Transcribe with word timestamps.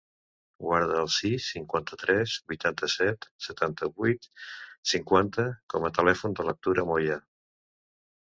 Guarda 0.67 0.93
el 0.99 1.09
sis, 1.15 1.49
cinquanta-tres, 1.55 2.37
vuitanta-set, 2.51 3.27
setanta-vuit, 3.47 4.25
cinquanta 4.93 5.45
com 5.75 5.87
a 5.87 5.93
telèfon 5.99 6.35
de 6.41 6.47
la 6.49 6.57
Tura 6.67 6.87
Moya. 6.93 7.19